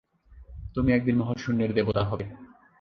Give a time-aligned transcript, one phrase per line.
[0.75, 2.25] তুমি একদিন মহাশূন্যের দেবতা হবে!